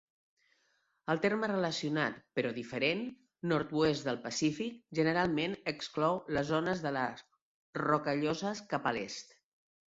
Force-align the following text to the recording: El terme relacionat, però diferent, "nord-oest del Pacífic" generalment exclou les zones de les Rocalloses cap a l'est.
El 1.13 1.19
terme 1.25 1.49
relacionat, 1.49 2.15
però 2.39 2.53
diferent, 2.55 3.03
"nord-oest 3.51 4.07
del 4.07 4.17
Pacífic" 4.23 4.79
generalment 5.01 5.53
exclou 5.73 6.19
les 6.39 6.51
zones 6.55 6.83
de 6.87 6.95
les 6.97 7.23
Rocalloses 7.83 8.65
cap 8.75 8.91
a 8.93 8.97
l'est. 8.99 9.39